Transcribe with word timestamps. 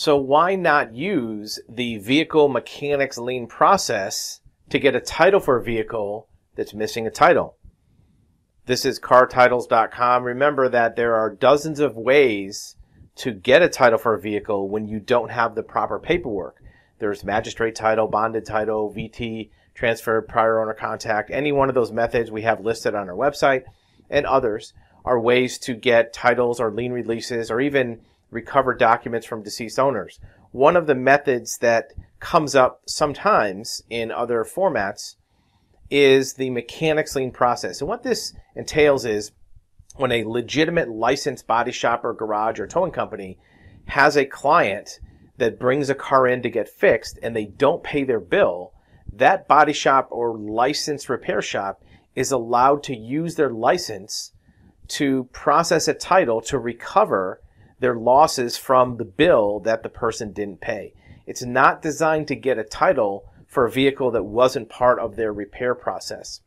So 0.00 0.16
why 0.16 0.54
not 0.54 0.94
use 0.94 1.60
the 1.68 1.98
vehicle 1.98 2.48
mechanics 2.48 3.18
lien 3.18 3.46
process 3.46 4.40
to 4.70 4.78
get 4.78 4.96
a 4.96 5.00
title 5.00 5.40
for 5.40 5.58
a 5.58 5.62
vehicle 5.62 6.26
that's 6.54 6.72
missing 6.72 7.06
a 7.06 7.10
title? 7.10 7.58
This 8.64 8.86
is 8.86 8.98
cartitles.com. 8.98 10.24
Remember 10.24 10.70
that 10.70 10.96
there 10.96 11.16
are 11.16 11.28
dozens 11.28 11.80
of 11.80 11.98
ways 11.98 12.76
to 13.16 13.32
get 13.32 13.60
a 13.60 13.68
title 13.68 13.98
for 13.98 14.14
a 14.14 14.18
vehicle 14.18 14.70
when 14.70 14.88
you 14.88 15.00
don't 15.00 15.32
have 15.32 15.54
the 15.54 15.62
proper 15.62 15.98
paperwork. 15.98 16.62
There's 16.98 17.22
magistrate 17.22 17.74
title, 17.74 18.08
bonded 18.08 18.46
title, 18.46 18.90
VT, 18.90 19.50
transfer, 19.74 20.22
prior 20.22 20.62
owner 20.62 20.72
contact. 20.72 21.30
Any 21.30 21.52
one 21.52 21.68
of 21.68 21.74
those 21.74 21.92
methods 21.92 22.30
we 22.30 22.40
have 22.40 22.64
listed 22.64 22.94
on 22.94 23.10
our 23.10 23.14
website 23.14 23.64
and 24.08 24.24
others 24.24 24.72
are 25.04 25.20
ways 25.20 25.58
to 25.58 25.74
get 25.74 26.14
titles 26.14 26.58
or 26.58 26.70
lien 26.70 26.92
releases 26.92 27.50
or 27.50 27.60
even 27.60 28.00
recover 28.30 28.74
documents 28.74 29.26
from 29.26 29.42
deceased 29.42 29.78
owners. 29.78 30.18
One 30.52 30.76
of 30.76 30.86
the 30.86 30.94
methods 30.94 31.58
that 31.58 31.92
comes 32.18 32.54
up 32.54 32.82
sometimes 32.86 33.82
in 33.88 34.10
other 34.10 34.44
formats 34.44 35.16
is 35.90 36.34
the 36.34 36.50
mechanics 36.50 37.16
lien 37.16 37.32
process. 37.32 37.80
And 37.80 37.88
what 37.88 38.02
this 38.02 38.34
entails 38.54 39.04
is 39.04 39.32
when 39.96 40.12
a 40.12 40.24
legitimate 40.24 40.88
licensed 40.88 41.46
body 41.46 41.72
shop 41.72 42.04
or 42.04 42.14
garage 42.14 42.60
or 42.60 42.66
towing 42.66 42.92
company 42.92 43.38
has 43.86 44.16
a 44.16 44.24
client 44.24 45.00
that 45.38 45.58
brings 45.58 45.90
a 45.90 45.94
car 45.94 46.26
in 46.26 46.42
to 46.42 46.50
get 46.50 46.68
fixed 46.68 47.18
and 47.22 47.34
they 47.34 47.46
don't 47.46 47.82
pay 47.82 48.04
their 48.04 48.20
bill, 48.20 48.72
that 49.12 49.48
body 49.48 49.72
shop 49.72 50.08
or 50.10 50.38
licensed 50.38 51.08
repair 51.08 51.42
shop 51.42 51.82
is 52.14 52.30
allowed 52.30 52.82
to 52.84 52.96
use 52.96 53.34
their 53.34 53.50
license 53.50 54.32
to 54.86 55.24
process 55.32 55.88
a 55.88 55.94
title 55.94 56.40
to 56.40 56.58
recover 56.58 57.40
their 57.80 57.96
losses 57.96 58.56
from 58.56 58.96
the 58.96 59.04
bill 59.04 59.60
that 59.60 59.82
the 59.82 59.88
person 59.88 60.32
didn't 60.32 60.60
pay. 60.60 60.94
It's 61.26 61.42
not 61.42 61.82
designed 61.82 62.28
to 62.28 62.36
get 62.36 62.58
a 62.58 62.64
title 62.64 63.24
for 63.46 63.64
a 63.64 63.70
vehicle 63.70 64.10
that 64.12 64.24
wasn't 64.24 64.68
part 64.68 64.98
of 64.98 65.16
their 65.16 65.32
repair 65.32 65.74
process. 65.74 66.40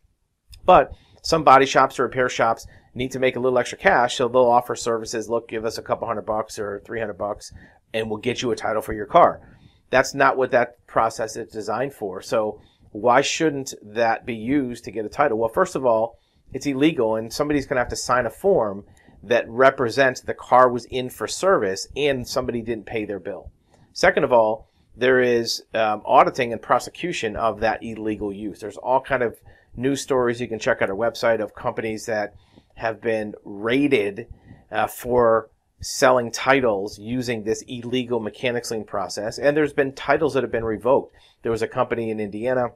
But 0.66 0.94
some 1.22 1.44
body 1.44 1.66
shops 1.66 2.00
or 2.00 2.04
repair 2.04 2.30
shops 2.30 2.68
need 2.96 3.12
to 3.12 3.20
make 3.20 3.36
a 3.36 3.40
little 3.40 3.58
extra 3.58 3.78
cash, 3.78 4.18
so 4.18 4.28
they'll 4.28 4.44
offer 4.44 4.76
services. 4.76 5.30
Look, 5.30 5.50
give 5.50 5.66
us 5.66 5.78
a 5.78 5.82
couple 5.82 6.08
hundred 6.08 6.26
bucks 6.26 6.60
or 6.60 6.82
300 6.86 7.18
bucks, 7.18 7.52
and 7.94 8.10
we'll 8.10 8.20
get 8.20 8.42
you 8.42 8.52
a 8.52 8.56
title 8.56 8.82
for 8.82 8.94
your 8.94 9.06
car. 9.06 9.42
That's 9.90 10.14
not 10.14 10.38
what 10.38 10.52
that 10.52 10.86
process 10.88 11.36
is 11.36 11.52
designed 11.52 11.94
for. 11.94 12.22
So 12.22 12.62
why 12.92 13.22
shouldn't 13.22 13.74
that 13.82 14.26
be 14.26 14.36
used 14.36 14.84
to 14.86 14.92
get 14.92 15.06
a 15.06 15.10
title? 15.10 15.38
Well, 15.38 15.50
first 15.50 15.76
of 15.76 15.86
all, 15.86 16.20
it's 16.54 16.68
illegal, 16.68 17.16
and 17.16 17.34
somebody's 17.34 17.66
going 17.66 17.78
to 17.78 17.82
have 17.82 17.90
to 17.90 17.96
sign 17.96 18.26
a 18.26 18.30
form 18.30 18.86
that 19.24 19.48
represents 19.48 20.22
the 20.22 20.34
car 20.34 20.70
was 20.70 20.86
in 20.86 21.10
for 21.10 21.28
service 21.28 21.88
and 21.96 22.28
somebody 22.28 22.62
didn't 22.62 22.86
pay 22.86 23.06
their 23.06 23.20
bill. 23.20 23.52
Second 23.94 24.24
of 24.24 24.34
all, 24.34 24.70
there 24.96 25.22
is 25.22 25.64
um, 25.74 26.02
auditing 26.06 26.52
and 26.52 26.62
prosecution 26.62 27.36
of 27.36 27.62
that 27.62 27.82
illegal 27.84 28.32
use. 28.32 28.60
There's 28.60 28.78
all 28.78 29.02
kind 29.02 29.24
of 29.24 29.40
news 29.76 30.02
stories 30.02 30.40
you 30.40 30.48
can 30.48 30.60
check 30.60 30.82
out 30.82 30.90
our 30.90 30.96
website 30.96 31.42
of 31.42 31.56
companies 31.56 32.06
that 32.06 32.36
have 32.76 33.02
been 33.02 33.34
raided 33.44 34.28
uh, 34.72 34.88
for 34.88 35.50
selling 35.80 36.32
titles 36.32 36.98
using 37.00 37.44
this 37.44 37.64
illegal 37.68 38.20
mechanics 38.20 38.72
lien 38.72 38.84
process. 38.84 39.38
And 39.38 39.56
there's 39.56 39.74
been 39.74 39.94
titles 39.94 40.34
that 40.34 40.44
have 40.44 40.52
been 40.52 40.64
revoked. 40.64 41.16
There 41.42 41.52
was 41.52 41.62
a 41.62 41.68
company 41.68 42.10
in 42.10 42.20
Indiana 42.20 42.68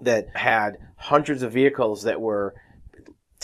that 0.00 0.28
had 0.34 0.78
hundreds 0.96 1.42
of 1.42 1.52
vehicles 1.52 2.02
that 2.02 2.20
were 2.20 2.54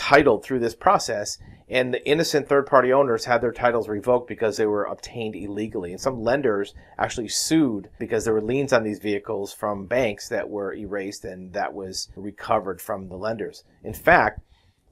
titled 0.03 0.45
through 0.45 0.59
this 0.59 0.75
process 0.75 1.39
and 1.69 1.95
the 1.95 2.05
innocent 2.07 2.49
third 2.49 2.67
party 2.67 2.93
owners 2.93 3.25
had 3.25 3.41
their 3.41 3.53
titles 3.53 3.89
revoked 3.89 4.29
because 4.29 4.57
they 4.57 4.67
were 4.67 4.83
obtained 4.83 5.37
illegally. 5.37 5.93
And 5.93 6.01
some 6.01 6.23
lenders 6.23 6.75
actually 6.99 7.29
sued 7.29 7.89
because 8.01 8.25
there 8.25 8.35
were 8.35 8.43
liens 8.43 8.73
on 8.73 8.83
these 8.83 8.99
vehicles 8.99 9.53
from 9.53 9.87
banks 9.87 10.29
that 10.29 10.51
were 10.51 10.75
erased 10.75 11.25
and 11.25 11.53
that 11.53 11.73
was 11.73 12.09
recovered 12.17 12.81
from 12.81 13.09
the 13.09 13.17
lenders. 13.17 13.63
In 13.85 13.95
fact, 13.95 14.41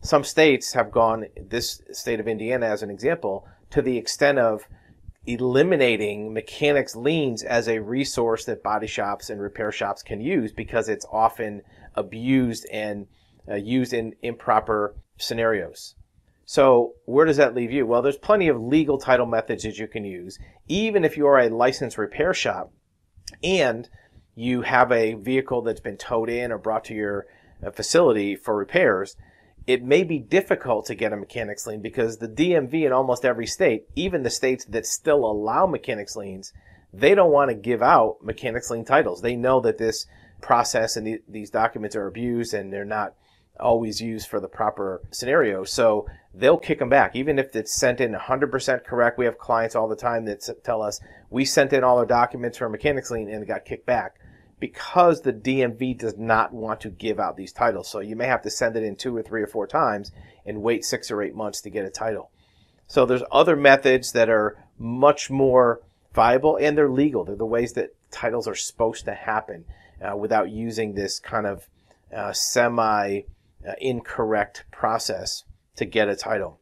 some 0.00 0.22
states 0.22 0.72
have 0.74 0.92
gone, 0.92 1.26
this 1.36 1.82
state 1.90 2.20
of 2.20 2.28
Indiana 2.28 2.66
as 2.66 2.84
an 2.84 2.90
example, 2.90 3.48
to 3.70 3.82
the 3.82 3.98
extent 3.98 4.38
of 4.38 4.62
eliminating 5.26 6.32
mechanics 6.32 6.94
liens 6.94 7.42
as 7.42 7.68
a 7.68 7.80
resource 7.80 8.44
that 8.44 8.62
body 8.62 8.86
shops 8.86 9.28
and 9.28 9.40
repair 9.40 9.72
shops 9.72 10.04
can 10.04 10.20
use 10.20 10.52
because 10.52 10.88
it's 10.88 11.06
often 11.10 11.62
abused 11.96 12.64
and 12.72 13.08
uh, 13.48 13.54
used 13.54 13.92
in 13.92 14.14
improper 14.22 14.94
scenarios. 15.16 15.94
So 16.44 16.94
where 17.04 17.26
does 17.26 17.36
that 17.36 17.54
leave 17.54 17.70
you? 17.70 17.86
Well, 17.86 18.02
there's 18.02 18.16
plenty 18.16 18.48
of 18.48 18.60
legal 18.60 18.98
title 18.98 19.26
methods 19.26 19.62
that 19.62 19.78
you 19.78 19.86
can 19.86 20.04
use. 20.04 20.38
Even 20.66 21.04
if 21.04 21.16
you 21.16 21.26
are 21.26 21.38
a 21.38 21.48
licensed 21.48 21.96
repair 21.96 22.34
shop 22.34 22.72
and 23.44 23.88
you 24.34 24.62
have 24.62 24.90
a 24.90 25.14
vehicle 25.14 25.62
that's 25.62 25.80
been 25.80 25.96
towed 25.96 26.28
in 26.28 26.50
or 26.50 26.58
brought 26.58 26.84
to 26.86 26.94
your 26.94 27.26
uh, 27.64 27.70
facility 27.70 28.34
for 28.34 28.56
repairs, 28.56 29.16
it 29.66 29.84
may 29.84 30.02
be 30.02 30.18
difficult 30.18 30.86
to 30.86 30.94
get 30.94 31.12
a 31.12 31.16
mechanics 31.16 31.66
lien 31.66 31.80
because 31.80 32.16
the 32.16 32.28
DMV 32.28 32.84
in 32.86 32.92
almost 32.92 33.24
every 33.24 33.46
state, 33.46 33.84
even 33.94 34.24
the 34.24 34.30
states 34.30 34.64
that 34.64 34.86
still 34.86 35.24
allow 35.24 35.66
mechanics 35.66 36.16
liens, 36.16 36.52
they 36.92 37.14
don't 37.14 37.30
want 37.30 37.50
to 37.50 37.54
give 37.54 37.82
out 37.82 38.16
mechanics 38.22 38.70
lien 38.70 38.84
titles. 38.84 39.22
They 39.22 39.36
know 39.36 39.60
that 39.60 39.78
this 39.78 40.06
process 40.40 40.96
and 40.96 41.06
the, 41.06 41.22
these 41.28 41.50
documents 41.50 41.94
are 41.94 42.08
abused 42.08 42.54
and 42.54 42.72
they're 42.72 42.84
not 42.84 43.14
always 43.58 44.00
used 44.00 44.28
for 44.28 44.40
the 44.40 44.48
proper 44.48 45.02
scenario. 45.10 45.64
So 45.64 46.06
they'll 46.34 46.58
kick 46.58 46.78
them 46.78 46.88
back, 46.88 47.16
even 47.16 47.38
if 47.38 47.54
it's 47.54 47.74
sent 47.74 48.00
in 48.00 48.14
100% 48.14 48.84
correct. 48.84 49.18
We 49.18 49.24
have 49.24 49.38
clients 49.38 49.74
all 49.74 49.88
the 49.88 49.96
time 49.96 50.24
that 50.26 50.48
tell 50.64 50.82
us 50.82 51.00
we 51.30 51.44
sent 51.44 51.72
in 51.72 51.84
all 51.84 51.98
our 51.98 52.06
documents 52.06 52.58
for 52.58 52.66
a 52.66 52.70
mechanics 52.70 53.10
lien 53.10 53.28
and 53.28 53.42
it 53.42 53.46
got 53.46 53.64
kicked 53.64 53.86
back 53.86 54.16
because 54.58 55.22
the 55.22 55.32
DMV 55.32 55.98
does 55.98 56.16
not 56.18 56.52
want 56.52 56.80
to 56.82 56.90
give 56.90 57.18
out 57.18 57.36
these 57.36 57.52
titles. 57.52 57.88
So 57.88 58.00
you 58.00 58.14
may 58.14 58.26
have 58.26 58.42
to 58.42 58.50
send 58.50 58.76
it 58.76 58.82
in 58.82 58.94
two 58.94 59.16
or 59.16 59.22
three 59.22 59.42
or 59.42 59.46
four 59.46 59.66
times 59.66 60.12
and 60.44 60.62
wait 60.62 60.84
six 60.84 61.10
or 61.10 61.22
eight 61.22 61.34
months 61.34 61.62
to 61.62 61.70
get 61.70 61.86
a 61.86 61.90
title. 61.90 62.30
So 62.86 63.06
there's 63.06 63.22
other 63.30 63.56
methods 63.56 64.12
that 64.12 64.28
are 64.28 64.58
much 64.78 65.30
more 65.30 65.80
viable 66.12 66.56
and 66.56 66.76
they're 66.76 66.90
legal. 66.90 67.24
They're 67.24 67.36
the 67.36 67.46
ways 67.46 67.72
that 67.74 67.94
titles 68.10 68.46
are 68.46 68.54
supposed 68.54 69.04
to 69.06 69.14
happen 69.14 69.64
uh, 70.02 70.16
without 70.16 70.50
using 70.50 70.94
this 70.94 71.18
kind 71.18 71.46
of 71.46 71.68
uh, 72.14 72.32
semi 72.32 73.22
uh, 73.66 73.72
incorrect 73.81 74.65
process 74.71 75.44
to 75.76 75.84
get 75.84 76.09
a 76.09 76.16
title. 76.16 76.60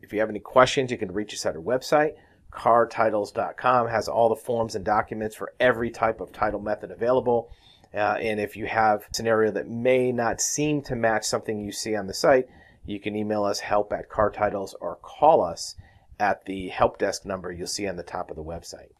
If 0.00 0.12
you 0.12 0.20
have 0.20 0.30
any 0.30 0.40
questions, 0.40 0.90
you 0.90 0.98
can 0.98 1.12
reach 1.12 1.32
us 1.32 1.46
at 1.46 1.56
our 1.56 1.62
website. 1.62 2.14
Cartitles.com 2.52 3.88
has 3.88 4.08
all 4.08 4.28
the 4.28 4.36
forms 4.36 4.74
and 4.74 4.84
documents 4.84 5.34
for 5.34 5.54
every 5.58 5.90
type 5.90 6.20
of 6.20 6.32
title 6.32 6.60
method 6.60 6.90
available. 6.90 7.50
Uh, 7.94 8.16
and 8.20 8.40
if 8.40 8.56
you 8.56 8.66
have 8.66 9.00
a 9.00 9.14
scenario 9.14 9.50
that 9.52 9.68
may 9.68 10.12
not 10.12 10.40
seem 10.40 10.82
to 10.82 10.96
match 10.96 11.24
something 11.24 11.60
you 11.60 11.72
see 11.72 11.94
on 11.94 12.06
the 12.06 12.14
site, 12.14 12.46
you 12.84 12.98
can 12.98 13.14
email 13.14 13.44
us 13.44 13.60
help 13.60 13.92
at 13.92 14.10
cartitles 14.10 14.74
or 14.80 14.96
call 14.96 15.42
us 15.42 15.76
at 16.18 16.44
the 16.46 16.68
help 16.68 16.98
desk 16.98 17.24
number 17.24 17.52
you'll 17.52 17.66
see 17.66 17.86
on 17.86 17.96
the 17.96 18.02
top 18.02 18.30
of 18.30 18.36
the 18.36 18.44
website. 18.44 18.90